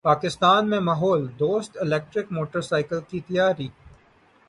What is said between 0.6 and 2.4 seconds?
میں ماحول دوست الیکٹرک